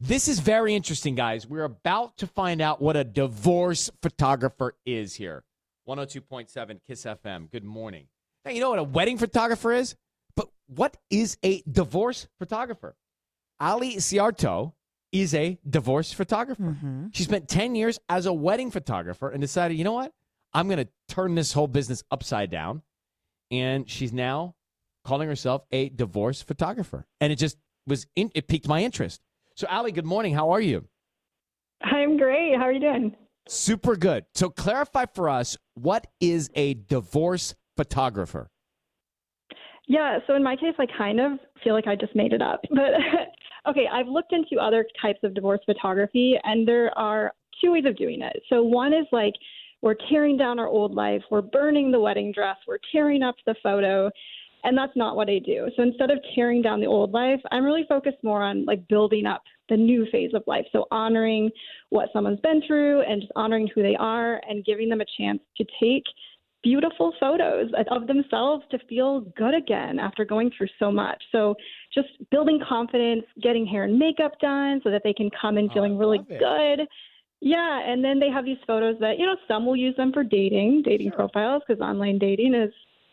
This 0.00 0.28
is 0.28 0.38
very 0.38 0.74
interesting, 0.76 1.16
guys. 1.16 1.46
We're 1.46 1.64
about 1.64 2.16
to 2.18 2.26
find 2.28 2.60
out 2.60 2.80
what 2.80 2.96
a 2.96 3.02
divorce 3.02 3.90
photographer 4.00 4.76
is 4.86 5.14
here. 5.14 5.44
102.7 5.88 6.80
Kiss 6.86 7.04
FM. 7.04 7.50
Good 7.50 7.64
morning. 7.64 8.06
Now, 8.44 8.52
you 8.52 8.60
know 8.60 8.70
what 8.70 8.78
a 8.78 8.84
wedding 8.84 9.18
photographer 9.18 9.72
is? 9.72 9.96
But 10.36 10.48
what 10.68 10.96
is 11.10 11.36
a 11.42 11.62
divorce 11.68 12.28
photographer? 12.38 12.94
Ali 13.58 13.96
Ciarto 13.96 14.74
is 15.10 15.34
a 15.34 15.58
divorce 15.68 16.12
photographer. 16.12 16.62
Mm-hmm. 16.62 17.06
She 17.12 17.24
spent 17.24 17.48
10 17.48 17.74
years 17.74 17.98
as 18.08 18.26
a 18.26 18.32
wedding 18.32 18.70
photographer 18.70 19.30
and 19.30 19.40
decided, 19.40 19.76
you 19.76 19.84
know 19.84 19.94
what? 19.94 20.12
I'm 20.52 20.68
going 20.68 20.78
to 20.78 20.88
turn 21.08 21.34
this 21.34 21.52
whole 21.52 21.66
business 21.66 22.04
upside 22.10 22.50
down. 22.50 22.82
And 23.50 23.90
she's 23.90 24.12
now 24.12 24.54
calling 25.04 25.26
herself 25.26 25.62
a 25.72 25.88
divorce 25.88 26.40
photographer. 26.40 27.06
And 27.20 27.32
it 27.32 27.36
just 27.36 27.56
was, 27.86 28.06
in, 28.14 28.30
it 28.34 28.46
piqued 28.46 28.68
my 28.68 28.84
interest. 28.84 29.22
So, 29.58 29.66
Ali, 29.68 29.90
good 29.90 30.06
morning. 30.06 30.34
How 30.34 30.50
are 30.50 30.60
you? 30.60 30.84
I'm 31.82 32.16
great. 32.16 32.54
How 32.56 32.62
are 32.62 32.72
you 32.72 32.78
doing? 32.78 33.16
Super 33.48 33.96
good. 33.96 34.24
So, 34.32 34.50
clarify 34.50 35.06
for 35.12 35.28
us 35.28 35.56
what 35.74 36.06
is 36.20 36.48
a 36.54 36.74
divorce 36.74 37.56
photographer? 37.76 38.52
Yeah, 39.88 40.18
so 40.28 40.36
in 40.36 40.44
my 40.44 40.54
case, 40.54 40.74
I 40.78 40.86
kind 40.96 41.18
of 41.18 41.40
feel 41.64 41.74
like 41.74 41.88
I 41.88 41.96
just 41.96 42.14
made 42.14 42.32
it 42.32 42.40
up. 42.40 42.60
But 42.70 42.92
okay, 43.68 43.88
I've 43.92 44.06
looked 44.06 44.32
into 44.32 44.62
other 44.62 44.86
types 45.02 45.18
of 45.24 45.34
divorce 45.34 45.60
photography, 45.66 46.38
and 46.44 46.66
there 46.66 46.96
are 46.96 47.32
two 47.60 47.72
ways 47.72 47.84
of 47.84 47.96
doing 47.96 48.22
it. 48.22 48.40
So, 48.48 48.62
one 48.62 48.92
is 48.92 49.06
like 49.10 49.34
we're 49.82 49.96
tearing 50.08 50.36
down 50.36 50.60
our 50.60 50.68
old 50.68 50.94
life, 50.94 51.22
we're 51.32 51.42
burning 51.42 51.90
the 51.90 51.98
wedding 51.98 52.30
dress, 52.30 52.58
we're 52.68 52.78
tearing 52.92 53.24
up 53.24 53.34
the 53.44 53.56
photo, 53.60 54.08
and 54.64 54.76
that's 54.76 54.96
not 54.96 55.16
what 55.16 55.28
I 55.28 55.38
do. 55.38 55.68
So 55.76 55.82
instead 55.82 56.10
of 56.10 56.18
tearing 56.34 56.62
down 56.62 56.80
the 56.80 56.86
old 56.86 57.12
life, 57.12 57.40
I'm 57.50 57.64
really 57.64 57.84
focused 57.88 58.18
more 58.22 58.42
on 58.42 58.64
like 58.64 58.86
building 58.88 59.26
up 59.26 59.42
the 59.68 59.76
new 59.76 60.06
phase 60.10 60.32
of 60.34 60.42
life. 60.46 60.66
So 60.72 60.86
honoring 60.90 61.50
what 61.90 62.08
someone's 62.12 62.40
been 62.40 62.62
through 62.66 63.02
and 63.02 63.20
just 63.20 63.32
honoring 63.36 63.68
who 63.74 63.82
they 63.82 63.96
are 63.96 64.40
and 64.48 64.64
giving 64.64 64.88
them 64.88 65.00
a 65.00 65.06
chance 65.16 65.40
to 65.56 65.64
take 65.80 66.04
beautiful 66.64 67.14
photos 67.20 67.70
of 67.90 68.06
themselves 68.08 68.64
to 68.70 68.78
feel 68.88 69.20
good 69.36 69.54
again 69.54 69.98
after 69.98 70.24
going 70.24 70.50
through 70.56 70.66
so 70.78 70.90
much. 70.90 71.22
So 71.30 71.54
just 71.94 72.08
building 72.30 72.60
confidence, 72.68 73.24
getting 73.42 73.64
hair 73.64 73.84
and 73.84 73.98
makeup 73.98 74.32
done 74.40 74.80
so 74.82 74.90
that 74.90 75.02
they 75.04 75.12
can 75.12 75.30
come 75.40 75.56
in 75.56 75.68
oh, 75.70 75.74
feeling 75.74 75.96
really 75.96 76.18
good. 76.18 76.86
Yeah, 77.40 77.80
and 77.88 78.04
then 78.04 78.18
they 78.18 78.30
have 78.30 78.44
these 78.44 78.58
photos 78.66 78.96
that, 78.98 79.18
you 79.18 79.26
know, 79.26 79.36
some 79.46 79.64
will 79.64 79.76
use 79.76 79.94
them 79.96 80.12
for 80.12 80.24
dating, 80.24 80.82
dating 80.84 81.10
sure. 81.10 81.28
profiles, 81.28 81.62
because 81.66 81.80
online 81.80 82.18
dating 82.18 82.54
is 82.54 82.72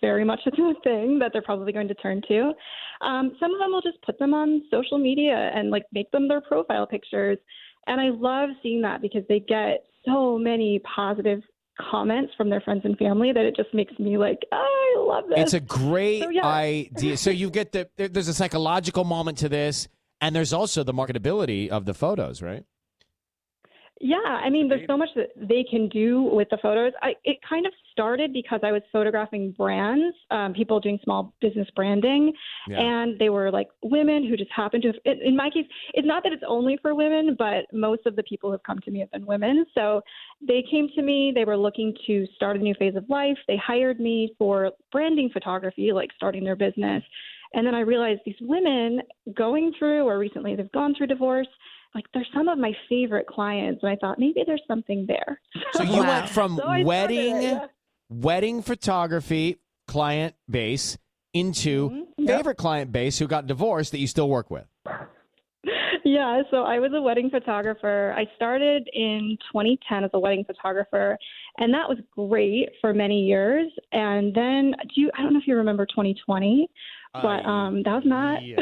very 0.00 0.24
much 0.24 0.40
a 0.46 0.50
thing 0.82 1.18
that 1.18 1.30
they're 1.32 1.42
probably 1.42 1.72
going 1.72 1.88
to 1.88 1.94
turn 1.94 2.22
to. 2.28 2.52
Um, 3.00 3.36
some 3.38 3.52
of 3.52 3.60
them 3.60 3.72
will 3.72 3.82
just 3.82 4.00
put 4.02 4.18
them 4.18 4.34
on 4.34 4.62
social 4.70 4.98
media 4.98 5.50
and 5.54 5.70
like 5.70 5.84
make 5.92 6.10
them 6.10 6.28
their 6.28 6.40
profile 6.40 6.86
pictures. 6.86 7.38
And 7.86 8.00
I 8.00 8.08
love 8.08 8.50
seeing 8.62 8.82
that 8.82 9.02
because 9.02 9.22
they 9.28 9.40
get 9.40 9.84
so 10.04 10.38
many 10.38 10.80
positive 10.94 11.40
comments 11.90 12.32
from 12.36 12.48
their 12.48 12.60
friends 12.60 12.82
and 12.84 12.96
family 12.96 13.32
that 13.32 13.44
it 13.44 13.54
just 13.54 13.72
makes 13.74 13.96
me 13.98 14.16
like, 14.16 14.38
oh, 14.52 14.96
I 14.96 15.14
love 15.14 15.24
this. 15.28 15.38
It's 15.38 15.54
a 15.54 15.60
great 15.60 16.22
so, 16.22 16.30
yeah. 16.30 16.46
idea. 16.46 17.16
so 17.16 17.30
you 17.30 17.50
get 17.50 17.72
the 17.72 17.88
there's 17.96 18.28
a 18.28 18.34
psychological 18.34 19.04
moment 19.04 19.38
to 19.38 19.48
this, 19.48 19.88
and 20.20 20.34
there's 20.34 20.52
also 20.52 20.82
the 20.82 20.94
marketability 20.94 21.68
of 21.68 21.84
the 21.84 21.94
photos, 21.94 22.42
right? 22.42 22.64
Yeah, 23.98 24.16
I 24.18 24.50
mean, 24.50 24.68
there's 24.68 24.86
so 24.86 24.96
much 24.96 25.08
that 25.16 25.28
they 25.36 25.64
can 25.68 25.88
do 25.88 26.22
with 26.24 26.48
the 26.50 26.58
photos. 26.58 26.92
I, 27.00 27.14
it 27.24 27.38
kind 27.48 27.64
of 27.64 27.72
started 27.92 28.30
because 28.30 28.60
I 28.62 28.70
was 28.70 28.82
photographing 28.92 29.52
brands, 29.56 30.14
um, 30.30 30.52
people 30.52 30.80
doing 30.80 30.98
small 31.02 31.32
business 31.40 31.66
branding, 31.74 32.34
yeah. 32.68 32.78
and 32.78 33.18
they 33.18 33.30
were 33.30 33.50
like 33.50 33.68
women 33.82 34.28
who 34.28 34.36
just 34.36 34.50
happened 34.54 34.82
to. 34.82 34.88
Have, 34.88 35.16
in 35.24 35.34
my 35.34 35.48
case, 35.48 35.64
it's 35.94 36.06
not 36.06 36.22
that 36.24 36.32
it's 36.32 36.42
only 36.46 36.78
for 36.82 36.94
women, 36.94 37.36
but 37.38 37.64
most 37.72 38.04
of 38.04 38.16
the 38.16 38.22
people 38.24 38.50
who 38.50 38.52
have 38.52 38.62
come 38.64 38.80
to 38.80 38.90
me 38.90 39.00
have 39.00 39.10
been 39.12 39.24
women. 39.24 39.64
So 39.74 40.02
they 40.46 40.62
came 40.70 40.88
to 40.94 41.02
me. 41.02 41.32
They 41.34 41.46
were 41.46 41.56
looking 41.56 41.94
to 42.06 42.26
start 42.34 42.56
a 42.56 42.60
new 42.60 42.74
phase 42.78 42.96
of 42.96 43.08
life. 43.08 43.38
They 43.48 43.56
hired 43.56 43.98
me 43.98 44.34
for 44.36 44.72
branding 44.92 45.30
photography, 45.32 45.92
like 45.92 46.10
starting 46.14 46.44
their 46.44 46.56
business. 46.56 47.02
And 47.54 47.66
then 47.66 47.74
I 47.74 47.80
realized 47.80 48.20
these 48.26 48.34
women 48.42 49.00
going 49.34 49.72
through, 49.78 50.04
or 50.04 50.18
recently 50.18 50.54
they've 50.54 50.70
gone 50.72 50.94
through 50.94 51.06
divorce 51.06 51.48
like 51.96 52.04
they're 52.12 52.26
some 52.34 52.46
of 52.46 52.58
my 52.58 52.72
favorite 52.88 53.26
clients 53.26 53.82
and 53.82 53.90
i 53.90 53.96
thought 53.96 54.18
maybe 54.18 54.44
there's 54.46 54.62
something 54.68 55.06
there 55.08 55.40
so 55.72 55.82
you 55.82 56.02
wow. 56.02 56.20
went 56.20 56.28
from 56.28 56.56
so 56.56 56.82
wedding 56.82 57.42
yeah. 57.42 57.66
wedding 58.10 58.62
photography 58.62 59.58
client 59.88 60.34
base 60.48 60.98
into 61.32 61.90
mm-hmm. 61.90 62.26
favorite 62.26 62.52
yep. 62.52 62.56
client 62.58 62.92
base 62.92 63.18
who 63.18 63.26
got 63.26 63.46
divorced 63.46 63.92
that 63.92 63.98
you 63.98 64.06
still 64.06 64.28
work 64.28 64.50
with 64.50 64.66
yeah 66.04 66.42
so 66.50 66.58
i 66.64 66.78
was 66.78 66.92
a 66.94 67.00
wedding 67.00 67.30
photographer 67.30 68.14
i 68.16 68.24
started 68.36 68.88
in 68.92 69.36
2010 69.50 70.04
as 70.04 70.10
a 70.12 70.18
wedding 70.18 70.44
photographer 70.44 71.16
and 71.58 71.72
that 71.72 71.88
was 71.88 71.98
great 72.14 72.68
for 72.80 72.92
many 72.92 73.24
years 73.24 73.72
and 73.92 74.34
then 74.34 74.74
do 74.94 75.00
you 75.00 75.10
i 75.18 75.22
don't 75.22 75.32
know 75.32 75.38
if 75.38 75.46
you 75.46 75.56
remember 75.56 75.86
2020 75.86 76.68
but 77.14 77.44
um 77.46 77.82
that 77.84 77.94
was 77.94 78.02
not 78.04 78.44
yeah 78.44 78.56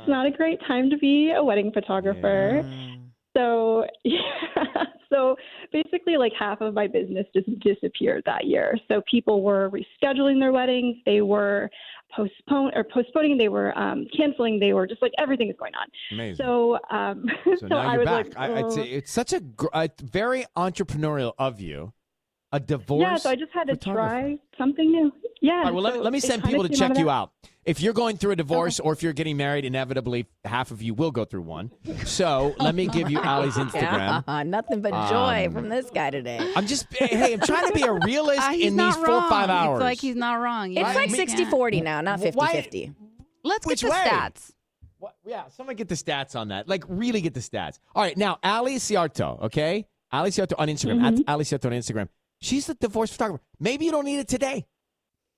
it's 0.00 0.08
not 0.08 0.26
a 0.26 0.30
great 0.30 0.58
time 0.66 0.90
to 0.90 0.98
be 0.98 1.32
a 1.36 1.42
wedding 1.42 1.70
photographer. 1.72 2.62
Yeah. 2.64 2.96
So, 3.36 3.84
yeah. 4.04 4.84
So 5.12 5.36
basically, 5.72 6.16
like 6.16 6.32
half 6.38 6.60
of 6.60 6.72
my 6.74 6.86
business 6.86 7.26
just 7.34 7.48
disappeared 7.60 8.22
that 8.26 8.46
year. 8.46 8.78
So 8.88 9.02
people 9.10 9.42
were 9.42 9.70
rescheduling 9.70 10.38
their 10.38 10.52
weddings. 10.52 10.96
They 11.04 11.20
were 11.20 11.68
postpone 12.14 12.72
or 12.74 12.84
postponing. 12.84 13.36
They 13.36 13.48
were 13.48 13.76
um, 13.78 14.06
canceling. 14.16 14.58
They 14.60 14.72
were 14.72 14.86
just 14.86 15.02
like 15.02 15.12
everything 15.18 15.50
is 15.50 15.56
going 15.58 15.72
on. 15.74 15.88
Amazing. 16.12 16.44
So, 16.44 16.78
um, 16.90 17.24
so, 17.44 17.56
so 17.56 17.66
now 17.66 17.92
you're 17.92 18.04
back. 18.04 18.34
Like, 18.36 18.50
oh. 18.50 18.66
I, 18.66 18.74
say 18.74 18.84
it's 18.84 19.10
such 19.10 19.32
a, 19.32 19.42
a 19.72 19.90
very 20.00 20.46
entrepreneurial 20.56 21.32
of 21.38 21.60
you 21.60 21.92
a 22.52 22.60
divorce. 22.60 23.02
Yeah, 23.02 23.16
so 23.16 23.30
I 23.30 23.36
just 23.36 23.52
had 23.52 23.68
to 23.68 23.76
try 23.76 24.38
something 24.58 24.90
new. 24.90 25.12
Yeah. 25.40 25.52
All 25.52 25.64
right, 25.64 25.74
well, 25.74 25.84
so 25.84 25.88
let 25.88 25.94
me, 25.94 26.00
let 26.00 26.12
me 26.12 26.20
send 26.20 26.44
people 26.44 26.66
to 26.66 26.74
check 26.74 26.98
you 26.98 27.08
out. 27.08 27.32
If 27.64 27.80
you're 27.80 27.92
going 27.92 28.16
through 28.16 28.32
a 28.32 28.36
divorce 28.36 28.80
okay. 28.80 28.88
or 28.88 28.92
if 28.92 29.02
you're 29.02 29.12
getting 29.12 29.36
married, 29.36 29.64
inevitably 29.64 30.26
half 30.44 30.70
of 30.70 30.82
you 30.82 30.94
will 30.94 31.10
go 31.10 31.24
through 31.24 31.42
one. 31.42 31.70
So 32.04 32.54
let 32.58 32.74
me 32.74 32.86
give 32.86 33.10
you 33.10 33.20
Ali's 33.22 33.54
Instagram. 33.54 34.24
Yeah, 34.26 34.42
nothing 34.46 34.80
but 34.80 34.90
joy 35.08 35.46
um, 35.46 35.52
from 35.52 35.68
this 35.68 35.90
guy 35.90 36.10
today. 36.10 36.52
I'm 36.56 36.66
just, 36.66 36.92
hey, 36.92 37.34
I'm 37.34 37.40
trying 37.40 37.68
to 37.68 37.74
be 37.74 37.82
a 37.82 37.92
realist 37.92 38.40
uh, 38.48 38.52
in 38.52 38.76
these 38.76 38.96
four 38.96 39.10
or 39.10 39.28
five 39.28 39.50
hours. 39.50 39.78
It's 39.78 39.84
like 39.84 40.00
he's 40.00 40.16
not 40.16 40.40
wrong. 40.40 40.72
It's 40.72 40.94
like 40.94 41.10
60 41.10 41.44
40 41.44 41.80
now, 41.82 42.00
not 42.00 42.20
50 42.20 42.40
50. 42.40 42.92
Let's 43.44 43.66
Which 43.66 43.82
get 43.82 43.86
the 43.86 43.92
way? 43.92 44.04
stats. 44.06 44.52
What, 44.98 45.14
yeah, 45.24 45.48
someone 45.48 45.76
get 45.76 45.88
the 45.88 45.94
stats 45.94 46.36
on 46.36 46.48
that. 46.48 46.68
Like, 46.68 46.84
really 46.86 47.22
get 47.22 47.32
the 47.32 47.40
stats. 47.40 47.78
All 47.94 48.02
right, 48.02 48.16
now, 48.16 48.38
Ali 48.42 48.76
Ciarto, 48.76 49.40
okay? 49.44 49.86
Ali 50.12 50.30
Ciarto 50.30 50.54
on 50.58 50.68
Instagram. 50.68 50.96
Mm-hmm. 50.96 51.20
At 51.20 51.28
Ali 51.28 51.44
Ciarto 51.44 51.66
on 51.66 51.72
Instagram. 51.72 52.08
She's 52.40 52.68
a 52.68 52.74
divorce 52.74 53.10
photographer. 53.12 53.42
Maybe 53.58 53.84
you 53.84 53.90
don't 53.90 54.04
need 54.04 54.18
it 54.18 54.28
today. 54.28 54.66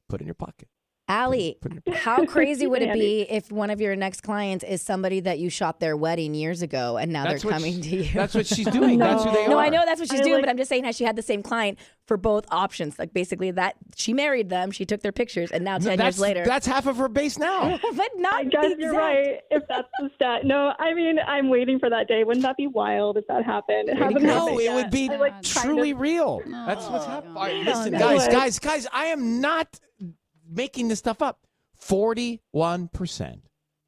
Put 0.09 0.21
it 0.21 0.23
in 0.23 0.27
your 0.27 0.35
pocket. 0.35 0.69
Ali, 1.13 1.59
how 1.93 2.25
crazy 2.25 2.67
would 2.67 2.81
it 2.81 2.93
be 2.95 3.23
if 3.23 3.53
one 3.53 3.69
of 3.69 3.81
your 3.81 3.95
next 3.95 4.23
clients 4.23 4.65
is 4.65 4.81
somebody 4.81 5.21
that 5.21 5.39
you 5.39 5.51
shot 5.51 5.79
their 5.79 5.97
wedding 5.97 6.35
years 6.35 6.63
ago 6.63 6.97
and 6.97 7.13
now 7.13 7.25
that's 7.25 7.43
they're 7.43 7.53
coming 7.53 7.83
she, 7.83 7.91
to 7.91 7.97
you? 8.05 8.13
That's 8.15 8.35
what 8.35 8.47
she's 8.47 8.67
doing. 8.67 8.99
no. 8.99 9.07
That's 9.07 9.25
who 9.25 9.31
they 9.31 9.37
no, 9.37 9.45
are. 9.45 9.49
No, 9.51 9.59
I 9.59 9.69
know 9.69 9.83
that's 9.85 10.01
what 10.01 10.11
she's 10.11 10.21
I 10.21 10.23
doing, 10.23 10.35
like, 10.35 10.43
but 10.45 10.49
I'm 10.49 10.57
just 10.57 10.69
saying 10.69 10.85
how 10.85 10.93
she 10.93 11.05
had 11.05 11.17
the 11.17 11.23
same 11.23 11.43
client 11.43 11.79
for 12.07 12.17
both 12.17 12.45
options. 12.51 12.99
Like 12.99 13.13
basically 13.13 13.51
that 13.53 13.77
she 13.97 14.13
married 14.13 14.49
them, 14.49 14.71
she 14.71 14.85
took 14.85 15.03
their 15.03 15.13
pictures, 15.13 15.51
and 15.51 15.65
now 15.65 15.79
10 15.79 16.01
years 16.01 16.19
later. 16.19 16.45
That's 16.45 16.67
half 16.67 16.87
of 16.87 16.97
her 16.97 17.09
base 17.09 17.39
now. 17.39 17.79
but 17.95 18.09
not 18.17 18.35
I 18.35 18.45
guess 18.45 18.73
you're 18.79 18.93
right. 18.93 19.41
If 19.51 19.63
that's 19.69 19.89
the 19.99 20.11
stat. 20.15 20.45
No, 20.45 20.73
I 20.79 20.95
mean, 20.95 21.19
I'm 21.27 21.49
waiting 21.49 21.79
for 21.79 21.91
that 21.91 22.09
day. 22.09 22.25
Wouldn't 22.25 22.45
that 22.45 22.57
be 22.57 22.67
wild 22.67 23.17
if 23.17 23.27
that 23.29 23.45
happened? 23.45 23.89
It 23.89 23.97
hasn't 23.97 24.23
no, 24.23 24.47
happened 24.47 24.61
it 24.61 24.65
yet. 24.65 24.75
would 24.75 24.91
be 24.91 25.09
like, 25.09 25.43
truly 25.43 25.93
kind 25.93 25.97
of, 25.97 26.01
real. 26.01 26.43
Oh, 26.45 26.67
that's 26.67 26.87
what's 26.87 27.07
oh, 27.07 27.09
happening. 27.09 27.35
Right, 27.35 27.65
listen, 27.65 27.93
guys, 27.93 28.29
guys, 28.29 28.59
guys, 28.59 28.87
I 28.93 29.07
am 29.07 29.41
not 29.41 29.81
making 30.53 30.89
this 30.89 30.99
stuff 30.99 31.23
up. 31.23 31.41
41% 31.81 33.41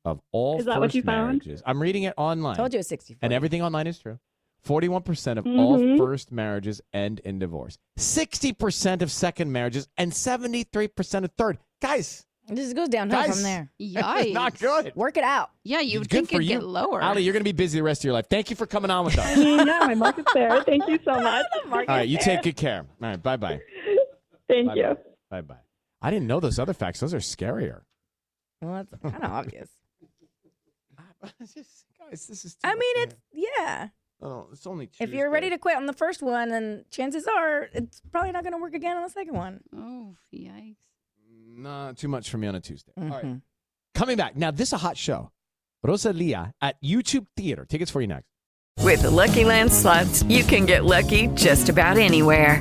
of 0.05 0.21
all 0.33 0.59
is 0.59 0.67
that 0.67 0.81
what 0.81 0.95
you 0.95 1.03
marriages. 1.05 1.61
Found? 1.63 1.77
I'm 1.77 1.83
reading 1.83 2.03
it 2.05 2.15
online. 2.17 2.57
Told 2.57 2.73
you 2.73 2.81
it's 2.81 2.89
60. 2.89 3.19
And 3.23 3.33
everything 3.33 3.63
online 3.63 3.87
is 3.87 3.99
true. 3.99 4.19
41% 4.67 5.39
of 5.39 5.45
mm-hmm. 5.45 5.59
all 5.59 5.99
first 5.99 6.33
marriages 6.33 6.81
end 6.93 7.21
in 7.21 7.39
divorce. 7.39 7.79
60% 7.99 9.03
of 9.03 9.11
second 9.11 9.53
marriages 9.53 9.89
and 9.97 10.11
73% 10.11 11.25
of 11.25 11.31
third. 11.37 11.59
Guys, 11.83 12.25
this 12.49 12.73
goes 12.73 12.89
downhill 12.89 13.21
Guys, 13.21 13.35
from 13.35 13.43
there. 13.43 13.71
Yikes. 13.81 14.33
Not 14.33 14.59
good. 14.59 14.95
Work 14.95 15.17
it 15.17 15.25
out. 15.25 15.51
Yeah, 15.65 15.81
you 15.81 15.99
would 15.99 16.09
Good 16.09 16.29
think 16.29 16.33
it'd 16.35 16.47
you. 16.47 16.59
get 16.61 16.65
lower. 16.65 17.03
Ali, 17.03 17.23
you're 17.23 17.33
going 17.33 17.45
to 17.45 17.45
be 17.45 17.53
busy 17.53 17.79
the 17.79 17.83
rest 17.83 18.01
of 18.01 18.05
your 18.05 18.15
life. 18.15 18.27
Thank 18.29 18.51
you 18.51 18.57
for 18.57 18.67
coming 18.67 18.91
on 18.91 19.05
with 19.05 19.19
us. 19.19 19.27
I 19.37 19.37
mean, 19.37 19.67
yeah, 19.67 19.81
my 19.81 19.95
market's 19.95 20.33
there. 20.33 20.63
Thank 20.65 20.89
you 20.89 20.99
so 21.05 21.21
much. 21.21 21.45
All 21.71 21.85
right, 21.87 22.09
you 22.09 22.19
take 22.19 22.43
good 22.43 22.57
care. 22.57 22.87
All 23.03 23.09
right, 23.09 23.23
bye 23.23 23.37
bye. 23.37 23.61
Thank 24.49 24.75
you. 24.77 24.97
Bye 25.31 25.43
bye. 25.43 25.64
I 26.05 26.11
didn't 26.11 26.27
know 26.27 26.39
those 26.41 26.59
other 26.59 26.75
facts. 26.75 27.01
Those 27.01 27.15
are 27.15 27.19
scarier. 27.19 27.81
Well, 28.61 28.75
that's 28.91 29.03
kind 29.03 29.25
of 29.25 29.31
obvious. 29.33 29.71
Just- 31.55 31.87
guys, 31.99 32.27
this 32.27 32.45
is. 32.45 32.55
too 32.55 32.61
I 32.65 32.75
mean, 32.75 32.97
for 32.97 33.03
it's 33.05 33.15
yeah. 33.33 33.89
Oh, 34.21 34.49
it's 34.53 34.67
only. 34.67 34.91
If 35.01 35.11
you're 35.13 35.31
ready 35.31 35.51
to 35.51 35.59
quit 35.59 35.77
on 35.77 35.87
the 35.87 35.93
first 35.93 36.23
one, 36.23 36.51
then 36.51 36.85
chances 36.91 37.27
are 37.27 37.69
it's 37.73 38.01
probably 38.13 38.33
not 38.33 38.43
going 38.43 38.53
to 38.53 38.59
work 38.61 38.75
again 38.75 38.97
on 38.97 39.03
the 39.03 39.09
second 39.11 39.35
one. 39.35 39.61
oh, 39.75 40.15
yikes. 40.35 40.77
Nah, 41.57 41.93
too 41.93 42.09
much 42.09 42.29
for 42.31 42.37
me 42.39 42.47
on 42.49 42.55
a 42.55 42.61
Tuesday. 42.61 42.93
All 42.97 43.05
right. 43.09 43.25
Mhm. 43.25 43.43
Coming 43.95 44.17
back. 44.17 44.37
Now, 44.37 44.51
this 44.51 44.69
is 44.69 44.73
a 44.75 44.79
hot 44.79 44.97
show. 44.99 45.31
Rosalia 45.83 46.53
at 46.61 46.83
YouTube 46.83 47.27
Theater. 47.37 47.65
Tickets 47.65 47.91
for 47.91 48.01
you 48.01 48.07
next. 48.09 48.27
With 48.81 49.03
the 49.03 49.11
Lucky 49.11 49.45
Land 49.45 49.73
slots, 49.73 50.23
you 50.25 50.43
can 50.45 50.67
get 50.67 50.85
lucky 50.85 51.29
just 51.29 51.69
about 51.69 51.97
anywhere. 51.97 52.61